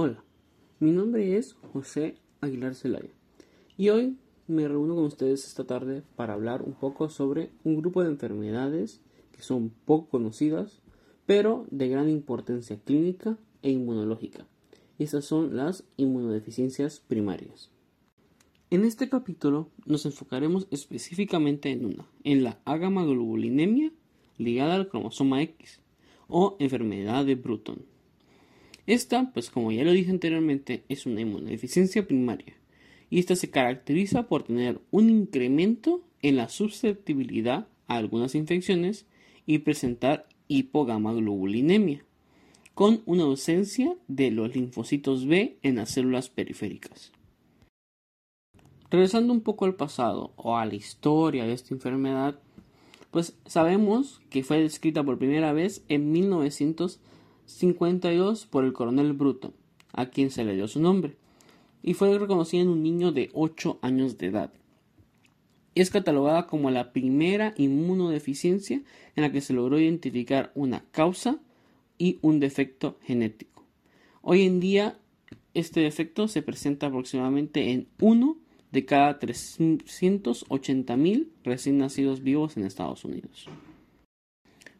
Hola, 0.00 0.22
mi 0.78 0.92
nombre 0.92 1.36
es 1.36 1.54
José 1.72 2.14
Aguilar 2.40 2.76
Zelaya 2.76 3.10
y 3.76 3.88
hoy 3.88 4.16
me 4.46 4.68
reúno 4.68 4.94
con 4.94 5.06
ustedes 5.06 5.44
esta 5.44 5.64
tarde 5.64 6.04
para 6.14 6.34
hablar 6.34 6.62
un 6.62 6.74
poco 6.74 7.08
sobre 7.08 7.50
un 7.64 7.78
grupo 7.78 8.04
de 8.04 8.10
enfermedades 8.10 9.00
que 9.32 9.42
son 9.42 9.70
poco 9.70 10.08
conocidas 10.08 10.82
pero 11.26 11.66
de 11.72 11.88
gran 11.88 12.08
importancia 12.08 12.78
clínica 12.78 13.38
e 13.62 13.72
inmunológica. 13.72 14.46
Y 15.00 15.02
estas 15.02 15.24
son 15.24 15.56
las 15.56 15.82
inmunodeficiencias 15.96 17.00
primarias. 17.00 17.72
En 18.70 18.84
este 18.84 19.08
capítulo 19.08 19.68
nos 19.84 20.06
enfocaremos 20.06 20.68
específicamente 20.70 21.72
en 21.72 21.84
una, 21.84 22.06
en 22.22 22.44
la 22.44 22.60
agamaglobulinemia 22.66 23.90
ligada 24.36 24.76
al 24.76 24.88
cromosoma 24.90 25.42
X 25.42 25.80
o 26.28 26.56
enfermedad 26.60 27.26
de 27.26 27.34
Bruton. 27.34 27.97
Esta, 28.88 29.30
pues 29.34 29.50
como 29.50 29.70
ya 29.70 29.84
lo 29.84 29.92
dije 29.92 30.10
anteriormente, 30.10 30.82
es 30.88 31.04
una 31.04 31.20
inmunodeficiencia 31.20 32.06
primaria 32.06 32.54
y 33.10 33.18
esta 33.18 33.36
se 33.36 33.50
caracteriza 33.50 34.28
por 34.28 34.44
tener 34.44 34.80
un 34.90 35.10
incremento 35.10 36.00
en 36.22 36.36
la 36.36 36.48
susceptibilidad 36.48 37.68
a 37.86 37.96
algunas 37.96 38.34
infecciones 38.34 39.04
y 39.44 39.58
presentar 39.58 40.26
hipogamaglobulinemia, 40.48 42.02
con 42.72 43.02
una 43.04 43.24
ausencia 43.24 43.94
de 44.08 44.30
los 44.30 44.54
linfocitos 44.56 45.26
B 45.26 45.58
en 45.62 45.76
las 45.76 45.90
células 45.90 46.30
periféricas. 46.30 47.12
Regresando 48.90 49.34
un 49.34 49.42
poco 49.42 49.66
al 49.66 49.74
pasado 49.74 50.32
o 50.36 50.56
a 50.56 50.64
la 50.64 50.76
historia 50.76 51.44
de 51.44 51.52
esta 51.52 51.74
enfermedad, 51.74 52.40
pues 53.10 53.36
sabemos 53.44 54.22
que 54.30 54.42
fue 54.42 54.62
descrita 54.62 55.04
por 55.04 55.18
primera 55.18 55.52
vez 55.52 55.84
en 55.90 56.10
1900 56.10 57.00
52 57.48 58.46
por 58.46 58.64
el 58.64 58.72
coronel 58.74 59.14
Bruto, 59.14 59.54
a 59.92 60.10
quien 60.10 60.30
se 60.30 60.44
le 60.44 60.54
dio 60.54 60.68
su 60.68 60.80
nombre, 60.80 61.16
y 61.82 61.94
fue 61.94 62.16
reconocida 62.18 62.60
en 62.60 62.68
un 62.68 62.82
niño 62.82 63.10
de 63.10 63.30
8 63.32 63.78
años 63.80 64.18
de 64.18 64.26
edad. 64.26 64.52
Es 65.74 65.88
catalogada 65.90 66.46
como 66.46 66.70
la 66.70 66.92
primera 66.92 67.54
inmunodeficiencia 67.56 68.82
en 69.16 69.22
la 69.22 69.32
que 69.32 69.40
se 69.40 69.54
logró 69.54 69.80
identificar 69.80 70.52
una 70.54 70.84
causa 70.90 71.38
y 71.96 72.18
un 72.20 72.38
defecto 72.38 72.98
genético. 73.02 73.64
Hoy 74.20 74.42
en 74.42 74.60
día, 74.60 74.98
este 75.54 75.80
defecto 75.80 76.28
se 76.28 76.42
presenta 76.42 76.88
aproximadamente 76.88 77.72
en 77.72 77.88
uno 77.98 78.36
de 78.72 78.84
cada 78.84 79.18
380.000 79.18 81.28
recién 81.44 81.78
nacidos 81.78 82.22
vivos 82.22 82.58
en 82.58 82.66
Estados 82.66 83.04
Unidos. 83.04 83.48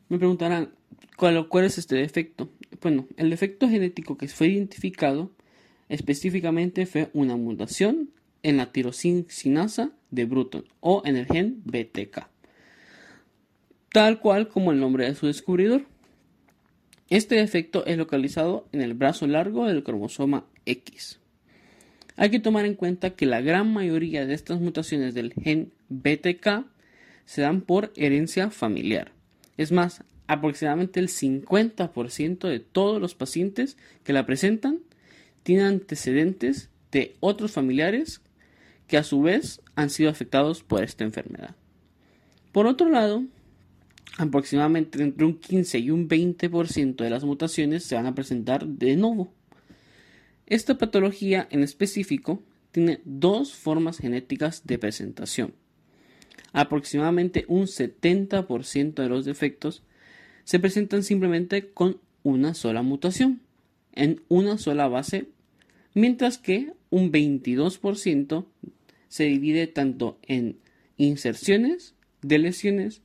Me 0.09 0.19
preguntarán, 0.19 0.71
¿cuál, 1.17 1.49
¿cuál, 1.49 1.65
es 1.67 1.79
este 1.79 1.97
defecto? 1.97 2.49
Bueno, 2.81 3.07
el 3.17 3.31
defecto 3.31 3.69
genético 3.69 4.17
que 4.17 4.29
fue 4.29 4.49
identificado 4.49 5.31
específicamente 5.89 6.87
fue 6.87 7.11
una 7.13 7.37
mutación 7.37 8.11
en 8.43 8.57
la 8.57 8.73
tirosinasa 8.73 9.91
de 10.11 10.25
Bruton 10.25 10.65
o 10.81 11.03
en 11.05 11.17
el 11.17 11.27
gen 11.27 11.61
BTK, 11.65 12.27
tal 13.93 14.21
cual 14.21 14.49
como 14.49 14.73
el 14.73 14.81
nombre 14.81 15.07
de 15.07 15.15
su 15.15 15.27
descubridor. 15.27 15.85
Este 17.11 17.37
defecto 17.37 17.87
es 17.87 17.97
localizado 17.97 18.69
en 18.73 18.83
el 18.83 18.95
brazo 18.95 19.27
largo 19.27 19.67
del 19.67 19.83
cromosoma 19.83 20.45
X. 20.67 21.19
Hay 22.17 22.31
que 22.31 22.41
tomar 22.41 22.65
en 22.65 22.75
cuenta 22.75 23.11
que 23.11 23.27
la 23.27 23.41
gran 23.41 23.73
mayoría 23.73 24.27
de 24.27 24.35
estas 24.35 24.61
mutaciones 24.61 25.15
del 25.15 25.33
gen 25.35 25.73
BTK 25.89 26.67
se 27.25 27.43
dan 27.43 27.61
por 27.63 27.93
herencia 27.97 28.51
familiar. 28.51 29.18
Es 29.59 29.73
más, 29.73 30.03
aproximadamente 30.29 31.01
el 31.01 31.09
50% 31.09 32.49
de 32.49 32.61
todos 32.61 33.01
los 33.01 33.15
pacientes 33.15 33.77
que 34.05 34.15
la 34.15 34.25
presentan 34.25 34.79
tienen 35.43 35.67
antecedentes 35.67 36.71
de 36.91 37.17
otros 37.21 37.53
familiares 37.53 38.23
que 38.87 38.97
a 38.97 39.05
su 39.05 39.21
vez 39.21 39.61
han 39.75 39.91
sido 39.91 40.11
afectados 40.11 40.63
por 40.63 40.83
esta 40.83 41.05
enfermedad. 41.05 41.57
Por 42.53 42.67
otro 42.67 42.89
lado, 42.89 43.25
aproximadamente 44.17 45.03
entre 45.03 45.25
un 45.25 45.39
15 45.39 45.79
y 45.79 45.91
un 45.91 46.09
20% 46.09 46.97
de 46.97 47.11
las 47.11 47.25
mutaciones 47.25 47.85
se 47.85 47.95
van 47.95 48.07
a 48.07 48.15
presentar 48.15 48.67
de 48.67 48.97
nuevo. 48.97 49.33
Esta 50.47 50.79
patología 50.79 51.47
en 51.51 51.63
específico 51.63 52.43
tiene 52.71 53.01
dos 53.05 53.55
formas 53.55 53.99
genéticas 53.99 54.67
de 54.67 54.79
presentación. 54.79 55.53
Aproximadamente 56.53 57.45
un 57.49 57.67
70% 57.67 58.95
de 58.95 59.09
los 59.09 59.25
defectos 59.25 59.83
se 60.45 60.59
presentan 60.59 61.03
simplemente 61.03 61.71
con 61.71 61.99
una 62.23 62.55
sola 62.55 62.83
mutación, 62.83 63.41
en 63.93 64.23
una 64.29 64.59
sola 64.59 64.89
base, 64.89 65.29
mientras 65.95 66.39
que 66.39 66.73
un 66.91 67.13
22% 67.13 68.47
se 69.09 69.25
divide 69.25 69.67
tanto 69.67 70.19
en 70.23 70.59
inserciones, 70.97 71.95
deleciones 72.23 73.03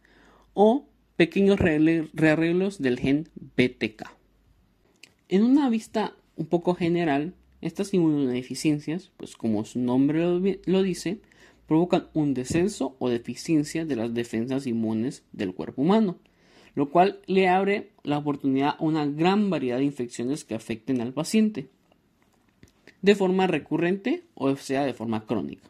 o 0.53 0.87
pequeños 1.15 1.59
rearreglos 1.59 2.81
del 2.81 2.99
gen 2.99 3.29
BTK. 3.55 4.03
En 5.29 5.43
una 5.43 5.69
vista 5.69 6.15
un 6.35 6.45
poco 6.45 6.75
general, 6.75 7.33
estas 7.61 7.93
inmunodeficiencias, 7.93 9.11
pues 9.17 9.35
como 9.35 9.63
su 9.65 9.79
nombre 9.79 10.59
lo 10.65 10.83
dice, 10.83 11.19
provocan 11.73 12.07
un 12.13 12.35
descenso 12.35 12.95
o 12.99 13.09
deficiencia 13.09 13.83
de 13.83 13.95
las 13.95 14.13
defensas 14.13 14.67
inmunes 14.67 15.23
del 15.31 15.55
cuerpo 15.55 15.81
humano, 15.81 16.19
lo 16.75 16.91
cual 16.91 17.19
le 17.25 17.49
abre 17.49 17.89
la 18.03 18.19
oportunidad 18.19 18.75
a 18.77 18.83
una 18.83 19.07
gran 19.07 19.49
variedad 19.49 19.79
de 19.79 19.85
infecciones 19.85 20.45
que 20.45 20.53
afecten 20.53 21.01
al 21.01 21.13
paciente, 21.13 21.69
de 23.01 23.15
forma 23.15 23.47
recurrente 23.47 24.23
o 24.35 24.55
sea 24.55 24.85
de 24.85 24.93
forma 24.93 25.25
crónica. 25.25 25.67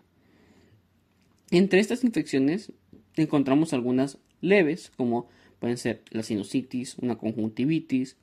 Entre 1.51 1.79
estas 1.79 2.03
infecciones 2.03 2.73
encontramos 3.15 3.71
algunas 3.71 4.17
leves, 4.41 4.91
como 4.97 5.29
pueden 5.59 5.77
ser 5.77 6.01
la 6.09 6.23
sinusitis, 6.23 6.97
una 6.97 7.17
conjuntivitis, 7.17 8.17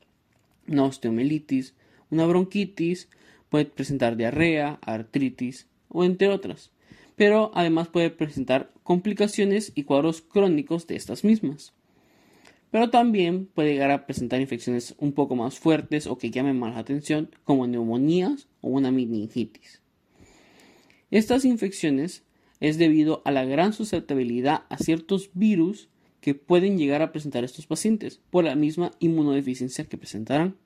una 0.69 0.85
osteomelitis, 0.85 1.73
una 2.11 2.27
bronquitis, 2.27 3.09
puede 3.49 3.65
presentar 3.65 4.19
diarrea, 4.19 4.79
artritis 4.83 5.67
o 5.89 6.05
entre 6.05 6.29
otras, 6.29 6.73
pero 7.21 7.51
además 7.53 7.89
puede 7.89 8.09
presentar 8.09 8.73
complicaciones 8.83 9.73
y 9.75 9.83
cuadros 9.85 10.23
crónicos 10.23 10.87
de 10.87 10.97
estas 10.97 11.23
mismas 11.23 11.75
pero 12.71 12.89
también 12.89 13.47
puede 13.47 13.73
llegar 13.73 13.91
a 13.91 14.07
presentar 14.07 14.41
infecciones 14.41 14.95
un 14.99 15.13
poco 15.13 15.37
más 15.37 15.59
fuertes 15.59 16.07
o 16.07 16.17
que 16.17 16.31
llamen 16.31 16.59
más 16.59 16.75
la 16.75 16.81
atención, 16.81 17.31
como 17.45 17.67
neumonías 17.67 18.49
o 18.61 18.69
una 18.69 18.93
meningitis. 18.93 19.83
Estas 21.11 21.45
infecciones 21.45 22.23
es 22.61 22.79
debido 22.79 23.23
a 23.25 23.33
la 23.33 23.45
gran 23.45 23.73
susceptibilidad 23.73 24.63
a 24.69 24.79
ciertos 24.79 25.31
virus 25.35 25.89
que 26.21 26.35
pueden 26.35 26.79
llegar 26.79 27.03
a 27.03 27.11
presentar 27.13 27.43
estos 27.43 27.67
pacientes 27.67 28.21
por 28.31 28.45
la 28.45 28.55
misma 28.55 28.93
inmunodeficiencia 29.01 29.87
que 29.87 29.99
presentarán. 29.99 30.57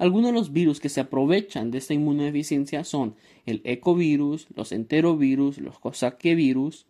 Algunos 0.00 0.28
de 0.28 0.32
los 0.32 0.50
virus 0.50 0.80
que 0.80 0.88
se 0.88 1.02
aprovechan 1.02 1.70
de 1.70 1.76
esta 1.76 1.92
inmunodeficiencia 1.92 2.84
son 2.84 3.16
el 3.44 3.60
ecovirus, 3.64 4.46
los 4.56 4.72
enterovirus, 4.72 5.58
los 5.58 5.78
cosaquevirus, 5.78 6.86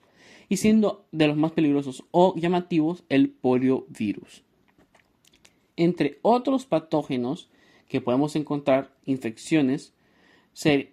y 0.49 0.59
siendo 0.59 1.07
de 1.11 1.27
los 1.27 1.37
más 1.37 1.51
peligrosos 1.51 2.05
o 2.13 2.37
llamativos 2.37 3.03
el 3.09 3.29
poliovirus. 3.29 4.45
Entre 5.75 6.21
otros 6.23 6.67
patógenos 6.67 7.49
que 7.89 8.01
podemos 8.01 8.37
encontrar 8.37 8.95
infecciones, 9.07 9.93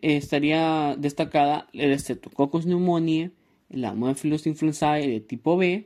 estaría 0.01 0.95
destacada 0.97 1.67
el 1.71 1.99
Streptococcus 1.99 2.65
pneumoniae, 2.65 3.29
la 3.69 3.89
Haemophilus 3.89 4.47
influenzae 4.47 5.07
de 5.07 5.19
tipo 5.19 5.55
B, 5.55 5.85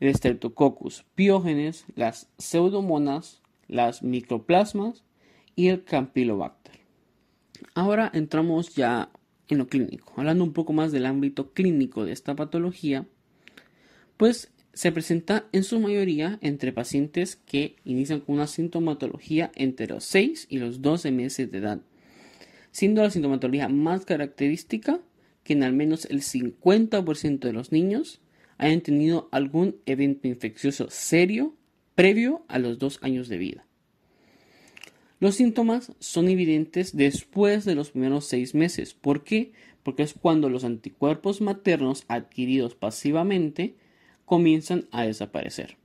el 0.00 0.14
Streptococcus 0.14 1.06
pyogenes, 1.14 1.86
las 1.94 2.28
pseudomonas, 2.36 3.40
las 3.68 4.02
microplasmas 4.02 5.05
y 5.56 5.68
el 5.68 5.82
Campylobacter. 5.82 6.78
Ahora 7.74 8.10
entramos 8.14 8.74
ya 8.74 9.10
en 9.48 9.58
lo 9.58 9.66
clínico. 9.66 10.12
Hablando 10.16 10.44
un 10.44 10.52
poco 10.52 10.72
más 10.72 10.92
del 10.92 11.06
ámbito 11.06 11.52
clínico 11.52 12.04
de 12.04 12.12
esta 12.12 12.36
patología, 12.36 13.06
pues 14.16 14.52
se 14.72 14.92
presenta 14.92 15.46
en 15.52 15.64
su 15.64 15.80
mayoría 15.80 16.38
entre 16.42 16.72
pacientes 16.72 17.36
que 17.36 17.76
inician 17.84 18.20
con 18.20 18.34
una 18.34 18.46
sintomatología 18.46 19.50
entre 19.54 19.86
los 19.86 20.04
6 20.04 20.48
y 20.50 20.58
los 20.58 20.82
12 20.82 21.10
meses 21.12 21.50
de 21.50 21.58
edad, 21.58 21.80
siendo 22.72 23.02
la 23.02 23.10
sintomatología 23.10 23.68
más 23.68 24.04
característica 24.04 25.00
que 25.42 25.54
en 25.54 25.62
al 25.62 25.72
menos 25.72 26.04
el 26.06 26.20
50% 26.20 27.38
de 27.38 27.52
los 27.54 27.72
niños 27.72 28.20
hayan 28.58 28.82
tenido 28.82 29.28
algún 29.32 29.76
evento 29.86 30.28
infeccioso 30.28 30.88
serio 30.90 31.54
previo 31.94 32.44
a 32.48 32.58
los 32.58 32.78
2 32.78 32.98
años 33.02 33.28
de 33.28 33.38
vida. 33.38 33.66
Los 35.18 35.36
síntomas 35.36 35.92
son 35.98 36.28
evidentes 36.28 36.94
después 36.96 37.64
de 37.64 37.74
los 37.74 37.90
primeros 37.90 38.26
seis 38.26 38.54
meses. 38.54 38.92
¿Por 38.92 39.24
qué? 39.24 39.52
Porque 39.82 40.02
es 40.02 40.12
cuando 40.12 40.50
los 40.50 40.64
anticuerpos 40.64 41.40
maternos 41.40 42.04
adquiridos 42.08 42.74
pasivamente 42.74 43.76
comienzan 44.26 44.86
a 44.90 45.04
desaparecer. 45.04 45.78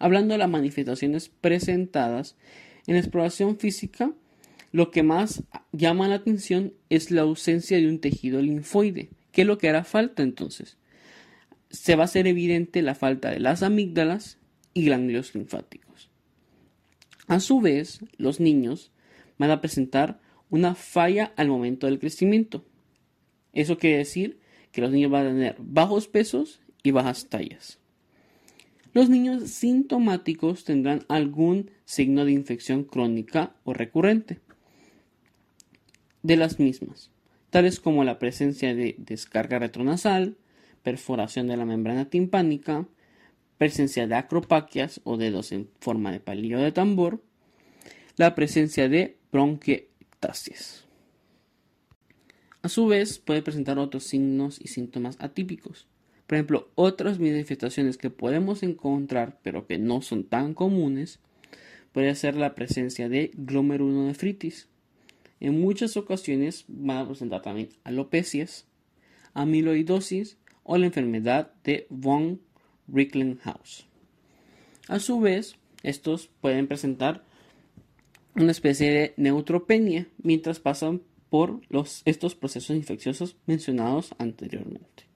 Hablando 0.00 0.34
de 0.34 0.38
las 0.38 0.50
manifestaciones 0.50 1.28
presentadas, 1.28 2.36
en 2.88 2.94
la 2.94 3.00
exploración 3.00 3.58
física 3.58 4.12
Lo 4.70 4.90
que 4.90 5.02
más 5.02 5.44
llama 5.72 6.08
la 6.08 6.16
atención 6.16 6.74
es 6.90 7.10
la 7.10 7.22
ausencia 7.22 7.78
de 7.78 7.88
un 7.88 8.00
tejido 8.00 8.42
linfoide. 8.42 9.08
¿Qué 9.32 9.42
es 9.42 9.46
lo 9.46 9.56
que 9.56 9.68
hará 9.68 9.82
falta 9.84 10.22
entonces? 10.22 10.76
Se 11.70 11.96
va 11.96 12.02
a 12.02 12.04
hacer 12.04 12.26
evidente 12.26 12.82
la 12.82 12.94
falta 12.94 13.30
de 13.30 13.40
las 13.40 13.62
amígdalas 13.62 14.36
y 14.74 14.86
ganglios 14.86 15.34
linfáticos. 15.34 15.87
A 17.28 17.40
su 17.40 17.60
vez, 17.60 18.00
los 18.16 18.40
niños 18.40 18.90
van 19.38 19.50
a 19.50 19.60
presentar 19.60 20.18
una 20.50 20.74
falla 20.74 21.32
al 21.36 21.48
momento 21.48 21.86
del 21.86 21.98
crecimiento. 21.98 22.64
Eso 23.52 23.78
quiere 23.78 23.98
decir 23.98 24.40
que 24.72 24.80
los 24.80 24.90
niños 24.90 25.10
van 25.10 25.26
a 25.26 25.30
tener 25.30 25.56
bajos 25.58 26.08
pesos 26.08 26.60
y 26.82 26.90
bajas 26.90 27.28
tallas. 27.28 27.78
Los 28.94 29.10
niños 29.10 29.50
sintomáticos 29.50 30.64
tendrán 30.64 31.04
algún 31.08 31.70
signo 31.84 32.24
de 32.24 32.32
infección 32.32 32.84
crónica 32.84 33.54
o 33.64 33.74
recurrente 33.74 34.40
de 36.22 36.36
las 36.36 36.58
mismas, 36.58 37.10
tales 37.50 37.78
como 37.78 38.04
la 38.04 38.18
presencia 38.18 38.74
de 38.74 38.96
descarga 38.98 39.58
retronasal, 39.58 40.36
perforación 40.82 41.46
de 41.46 41.56
la 41.56 41.66
membrana 41.66 42.06
timpánica, 42.06 42.86
presencia 43.58 44.06
de 44.06 44.14
acropaquias 44.14 45.00
o 45.04 45.16
dedos 45.16 45.52
en 45.52 45.68
forma 45.80 46.12
de 46.12 46.20
palillo 46.20 46.58
de 46.58 46.72
tambor, 46.72 47.22
la 48.16 48.34
presencia 48.34 48.88
de 48.88 49.18
bronquiectasis. 49.30 50.84
A 52.62 52.68
su 52.68 52.86
vez, 52.86 53.18
puede 53.18 53.42
presentar 53.42 53.78
otros 53.78 54.04
signos 54.04 54.60
y 54.60 54.68
síntomas 54.68 55.16
atípicos. 55.20 55.86
Por 56.26 56.36
ejemplo, 56.36 56.70
otras 56.74 57.18
manifestaciones 57.18 57.96
que 57.96 58.10
podemos 58.10 58.62
encontrar, 58.62 59.38
pero 59.42 59.66
que 59.66 59.78
no 59.78 60.02
son 60.02 60.24
tan 60.24 60.54
comunes, 60.54 61.20
puede 61.92 62.14
ser 62.14 62.36
la 62.36 62.54
presencia 62.54 63.08
de 63.08 63.30
glomerulonefritis, 63.34 64.68
en 65.40 65.60
muchas 65.60 65.96
ocasiones 65.96 66.64
van 66.68 66.98
a 66.98 67.06
presentar 67.06 67.42
también 67.42 67.70
alopecias, 67.84 68.66
amiloidosis 69.34 70.36
o 70.64 70.76
la 70.78 70.86
enfermedad 70.86 71.52
de 71.62 71.86
von 71.90 72.40
Recklinghausen. 72.88 73.86
A 74.88 74.98
su 74.98 75.20
vez, 75.20 75.56
estos 75.82 76.28
pueden 76.40 76.66
presentar 76.66 77.22
una 78.34 78.50
especie 78.50 78.90
de 78.90 79.14
neutropenia 79.16 80.06
mientras 80.22 80.60
pasan 80.60 81.02
por 81.30 81.60
los, 81.68 82.02
estos 82.04 82.34
procesos 82.34 82.76
infecciosos 82.76 83.36
mencionados 83.46 84.14
anteriormente. 84.18 85.06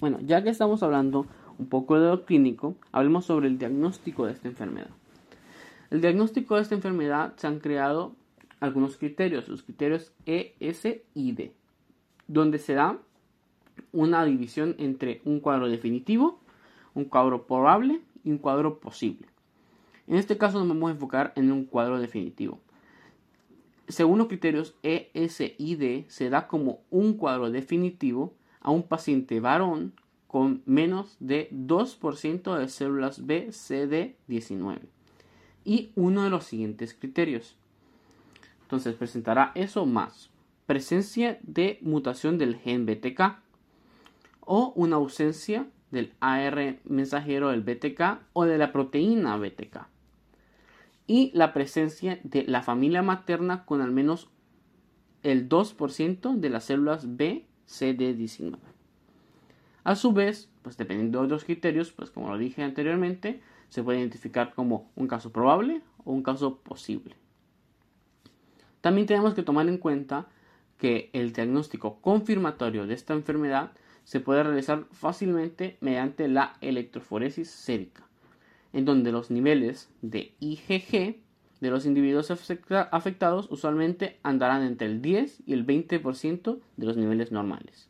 Bueno, 0.00 0.18
ya 0.22 0.42
que 0.42 0.50
estamos 0.50 0.82
hablando 0.82 1.26
un 1.58 1.66
poco 1.66 1.98
de 1.98 2.08
lo 2.08 2.24
clínico, 2.24 2.76
hablemos 2.92 3.26
sobre 3.26 3.48
el 3.48 3.58
diagnóstico 3.58 4.26
de 4.26 4.32
esta 4.32 4.48
enfermedad. 4.48 4.90
El 5.90 6.00
diagnóstico 6.00 6.56
de 6.56 6.62
esta 6.62 6.74
enfermedad 6.74 7.34
se 7.36 7.46
han 7.46 7.60
creado 7.60 8.16
algunos 8.60 8.96
criterios, 8.96 9.48
los 9.48 9.62
criterios 9.62 10.12
E, 10.26 10.54
S 10.60 11.04
y 11.14 11.32
D, 11.32 11.52
donde 12.26 12.58
se 12.58 12.74
da 12.74 12.98
una 13.94 14.24
división 14.24 14.74
entre 14.78 15.22
un 15.24 15.40
cuadro 15.40 15.68
definitivo, 15.68 16.40
un 16.94 17.04
cuadro 17.06 17.46
probable 17.46 18.02
y 18.24 18.30
un 18.30 18.38
cuadro 18.38 18.80
posible. 18.80 19.28
En 20.06 20.16
este 20.16 20.36
caso 20.36 20.58
nos 20.58 20.68
vamos 20.68 20.90
a 20.90 20.92
enfocar 20.92 21.32
en 21.36 21.50
un 21.50 21.64
cuadro 21.64 21.98
definitivo. 21.98 22.60
Según 23.88 24.18
los 24.18 24.28
criterios 24.28 24.74
E, 24.82 25.10
S 25.14 25.54
y 25.56 25.76
D, 25.76 26.04
se 26.08 26.28
da 26.28 26.48
como 26.48 26.80
un 26.90 27.14
cuadro 27.14 27.50
definitivo 27.50 28.34
a 28.60 28.70
un 28.70 28.82
paciente 28.82 29.40
varón 29.40 29.92
con 30.26 30.62
menos 30.66 31.16
de 31.20 31.48
2% 31.52 32.58
de 32.58 32.68
células 32.68 33.24
B, 33.24 33.48
CD19 33.48 34.80
y 35.64 35.92
uno 35.94 36.24
de 36.24 36.30
los 36.30 36.44
siguientes 36.44 36.94
criterios. 36.94 37.56
Entonces 38.62 38.94
presentará 38.94 39.52
eso 39.54 39.86
más 39.86 40.30
presencia 40.66 41.38
de 41.42 41.78
mutación 41.82 42.38
del 42.38 42.56
gen 42.56 42.86
BTK 42.86 43.43
o 44.46 44.72
una 44.76 44.96
ausencia 44.96 45.66
del 45.90 46.12
AR 46.20 46.78
mensajero 46.84 47.50
del 47.50 47.62
BTK 47.62 48.20
o 48.32 48.44
de 48.44 48.58
la 48.58 48.72
proteína 48.72 49.36
BTK 49.36 49.86
y 51.06 51.30
la 51.34 51.52
presencia 51.52 52.18
de 52.22 52.44
la 52.44 52.62
familia 52.62 53.02
materna 53.02 53.64
con 53.64 53.80
al 53.80 53.90
menos 53.90 54.30
el 55.22 55.48
2% 55.48 56.36
de 56.36 56.50
las 56.50 56.64
células 56.64 57.16
B 57.16 57.46
CD19. 57.68 58.58
A 59.84 59.96
su 59.96 60.12
vez, 60.12 60.50
pues 60.62 60.76
dependiendo 60.76 61.20
de 61.20 61.26
otros 61.26 61.44
criterios, 61.44 61.92
pues 61.92 62.10
como 62.10 62.30
lo 62.30 62.38
dije 62.38 62.62
anteriormente, 62.62 63.40
se 63.68 63.82
puede 63.82 64.00
identificar 64.00 64.54
como 64.54 64.90
un 64.96 65.08
caso 65.08 65.30
probable 65.32 65.82
o 66.04 66.12
un 66.12 66.22
caso 66.22 66.58
posible. 66.60 67.16
También 68.80 69.06
tenemos 69.06 69.34
que 69.34 69.42
tomar 69.42 69.68
en 69.68 69.78
cuenta 69.78 70.26
que 70.78 71.10
el 71.12 71.32
diagnóstico 71.32 72.00
confirmatorio 72.00 72.86
de 72.86 72.94
esta 72.94 73.14
enfermedad 73.14 73.72
se 74.04 74.20
puede 74.20 74.42
realizar 74.42 74.86
fácilmente 74.92 75.76
mediante 75.80 76.28
la 76.28 76.56
electroforesis 76.60 77.50
sérica, 77.50 78.06
en 78.72 78.84
donde 78.84 79.12
los 79.12 79.30
niveles 79.30 79.90
de 80.02 80.34
IgG 80.40 81.16
de 81.60 81.70
los 81.70 81.86
individuos 81.86 82.30
afectados 82.30 83.48
usualmente 83.50 84.18
andarán 84.22 84.62
entre 84.62 84.86
el 84.86 85.00
10 85.00 85.42
y 85.46 85.52
el 85.54 85.66
20% 85.66 86.60
de 86.76 86.86
los 86.86 86.96
niveles 86.96 87.32
normales 87.32 87.88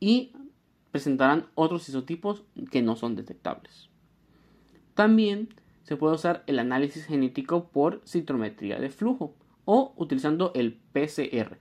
y 0.00 0.32
presentarán 0.90 1.46
otros 1.54 1.88
isotipos 1.88 2.42
que 2.70 2.82
no 2.82 2.96
son 2.96 3.14
detectables. 3.14 3.88
También 4.94 5.48
se 5.84 5.96
puede 5.96 6.14
usar 6.14 6.42
el 6.46 6.58
análisis 6.58 7.06
genético 7.06 7.68
por 7.68 8.02
citrometría 8.06 8.80
de 8.80 8.90
flujo, 8.90 9.34
o 9.64 9.92
utilizando 9.96 10.52
el 10.54 10.80
PCR. 10.92 11.58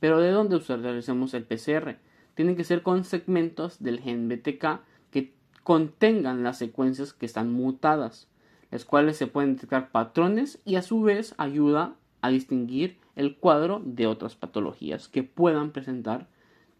Pero 0.00 0.20
¿de 0.20 0.30
dónde 0.30 0.56
utilizamos 0.56 1.32
el 1.34 1.44
PCR? 1.44 1.98
Tienen 2.34 2.56
que 2.56 2.64
ser 2.64 2.82
con 2.82 3.04
segmentos 3.04 3.82
del 3.82 4.00
gen 4.00 4.28
BTK 4.28 4.80
que 5.10 5.34
contengan 5.62 6.42
las 6.42 6.58
secuencias 6.58 7.12
que 7.12 7.26
están 7.26 7.52
mutadas, 7.52 8.28
las 8.70 8.84
cuales 8.84 9.16
se 9.16 9.26
pueden 9.26 9.54
detectar 9.54 9.90
patrones 9.90 10.60
y 10.64 10.76
a 10.76 10.82
su 10.82 11.02
vez 11.02 11.34
ayuda 11.38 11.94
a 12.22 12.30
distinguir 12.30 12.98
el 13.16 13.36
cuadro 13.36 13.82
de 13.84 14.06
otras 14.06 14.34
patologías 14.34 15.08
que 15.08 15.22
puedan 15.22 15.72
presentar 15.72 16.28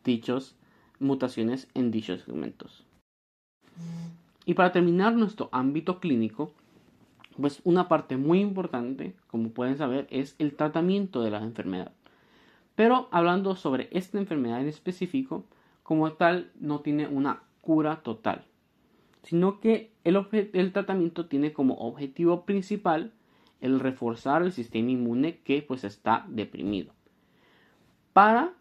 dichas 0.05 0.57
mutaciones 0.99 1.69
en 1.75 1.91
dichos 1.91 2.23
segmentos. 2.23 2.85
Y 4.45 4.55
para 4.55 4.73
terminar 4.73 5.15
nuestro 5.15 5.49
ámbito 5.53 6.01
clínico, 6.01 6.53
pues 7.41 7.61
una 7.65 7.89
parte 7.89 8.17
muy 8.17 8.41
importante, 8.41 9.15
como 9.27 9.51
pueden 9.51 9.77
saber, 9.77 10.07
es 10.11 10.35
el 10.39 10.55
tratamiento 10.55 11.23
de 11.23 11.31
la 11.31 11.43
enfermedad. 11.43 11.93
Pero 12.75 13.09
hablando 13.11 13.57
sobre 13.57 13.89
esta 13.93 14.19
enfermedad 14.19 14.61
en 14.61 14.69
específico, 14.69 15.45
como 15.83 16.13
tal 16.13 16.51
no 16.59 16.81
tiene 16.81 17.07
una 17.09 17.43
cura 17.61 18.03
total, 18.03 18.45
sino 19.23 19.61
que 19.61 19.93
el, 20.05 20.27
el 20.53 20.73
tratamiento 20.73 21.27
tiene 21.27 21.53
como 21.53 21.75
objetivo 21.75 22.45
principal 22.45 23.13
el 23.61 23.79
reforzar 23.79 24.43
el 24.43 24.53
sistema 24.53 24.91
inmune 24.91 25.39
que 25.39 25.63
pues 25.63 25.85
está 25.85 26.27
deprimido 26.29 26.93
para 28.13 28.53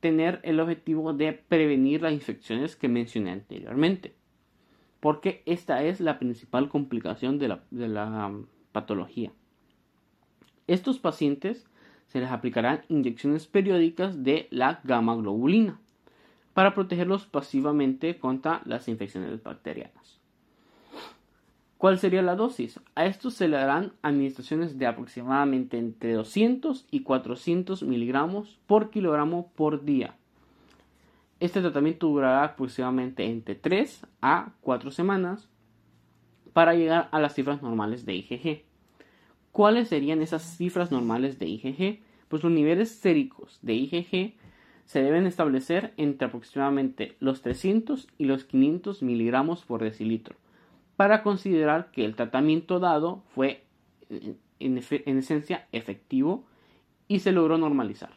tener 0.00 0.40
el 0.42 0.60
objetivo 0.60 1.14
de 1.14 1.32
prevenir 1.32 2.02
las 2.02 2.12
infecciones 2.12 2.76
que 2.76 2.88
mencioné 2.88 3.30
anteriormente 3.30 4.14
porque 5.06 5.42
esta 5.46 5.84
es 5.84 6.00
la 6.00 6.18
principal 6.18 6.68
complicación 6.68 7.38
de 7.38 7.48
la, 7.48 8.26
um, 8.26 8.46
patología. 8.72 9.32
Estos 10.66 10.98
pacientes 10.98 11.64
se 12.06 12.20
les 12.20 12.30
aplicarán 12.30 12.82
inyecciones 12.88 13.46
periódicas 13.46 14.22
de 14.22 14.48
la 14.50 14.80
gamma 14.84 15.16
globulina 15.16 15.80
para 16.54 16.74
protegerlos 16.74 17.26
pasivamente 17.26 18.18
contra 18.18 18.62
las 18.64 18.88
infecciones 18.88 19.42
bacterianas. 19.42 20.20
¿Cuál 21.78 21.98
sería 21.98 22.22
la 22.22 22.36
dosis? 22.36 22.80
A 22.94 23.04
estos 23.04 23.34
se 23.34 23.48
le 23.48 23.56
darán 23.58 23.92
administraciones 24.02 24.78
de 24.78 24.86
aproximadamente 24.86 25.76
entre 25.76 26.14
200 26.14 26.86
y 26.90 27.00
400 27.00 27.82
miligramos 27.82 28.58
por 28.66 28.90
kilogramo 28.90 29.52
por 29.54 29.84
día 29.84 30.16
este 31.40 31.60
tratamiento 31.60 32.08
durará 32.08 32.44
aproximadamente 32.44 33.24
entre 33.24 33.54
3 33.54 34.06
a 34.22 34.52
4 34.62 34.90
semanas 34.90 35.48
para 36.52 36.74
llegar 36.74 37.08
a 37.12 37.20
las 37.20 37.34
cifras 37.34 37.62
normales 37.62 38.06
de 38.06 38.14
IgG. 38.14 38.64
¿Cuáles 39.56 39.88
serían 39.88 40.20
esas 40.20 40.42
cifras 40.42 40.92
normales 40.92 41.38
de 41.38 41.46
IgG? 41.46 42.00
Pues 42.28 42.42
los 42.42 42.52
niveles 42.52 42.90
séricos 42.90 43.58
de 43.62 43.72
IgG 43.72 44.34
se 44.84 45.02
deben 45.02 45.26
establecer 45.26 45.94
entre 45.96 46.28
aproximadamente 46.28 47.16
los 47.20 47.40
300 47.40 48.06
y 48.18 48.26
los 48.26 48.44
500 48.44 49.02
miligramos 49.02 49.64
por 49.64 49.82
decilitro 49.82 50.36
para 50.96 51.22
considerar 51.22 51.90
que 51.90 52.04
el 52.04 52.16
tratamiento 52.16 52.80
dado 52.80 53.22
fue 53.34 53.64
en, 54.10 54.38
en 54.60 55.16
esencia 55.16 55.66
efectivo 55.72 56.44
y 57.08 57.20
se 57.20 57.32
logró 57.32 57.56
normalizar. 57.56 58.10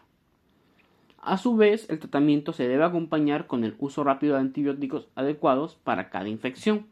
A 1.19 1.37
su 1.37 1.55
vez, 1.55 1.89
el 1.89 1.99
tratamiento 1.99 2.51
se 2.51 2.67
debe 2.67 2.83
acompañar 2.83 3.47
con 3.47 3.63
el 3.63 3.77
uso 3.79 4.03
rápido 4.03 4.33
de 4.33 4.41
antibióticos 4.41 5.07
adecuados 5.15 5.75
para 5.85 6.09
cada 6.09 6.27
infección. 6.27 6.87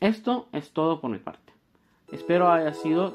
Esto 0.00 0.50
es 0.52 0.72
todo 0.72 1.00
por 1.00 1.10
mi 1.10 1.18
parte. 1.18 1.50
Espero 2.12 2.50
haya 2.50 2.72
sido 2.74 3.12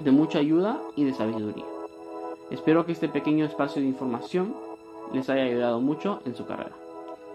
de 0.00 0.10
mucha 0.10 0.38
ayuda 0.38 0.80
y 0.94 1.04
de 1.04 1.14
sabiduría. 1.14 1.64
Espero 2.50 2.86
que 2.86 2.92
este 2.92 3.08
pequeño 3.08 3.44
espacio 3.44 3.82
de 3.82 3.88
información 3.88 4.54
les 5.12 5.28
haya 5.30 5.44
ayudado 5.44 5.80
mucho 5.80 6.20
en 6.24 6.34
su 6.34 6.46
carrera. 6.46 6.76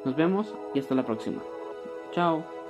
Nos 0.05 0.15
vemos 0.15 0.53
y 0.73 0.79
hasta 0.79 0.95
la 0.95 1.05
próxima. 1.05 1.41
Chao. 2.11 2.60